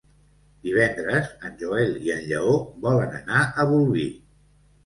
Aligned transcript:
Divendres 0.67 1.29
en 1.49 1.53
Joel 1.59 1.93
i 2.07 2.13
en 2.15 2.25
Lleó 2.31 2.57
volen 2.87 3.15
anar 3.23 3.43
a 3.65 3.71
Bolvir. 3.75 4.09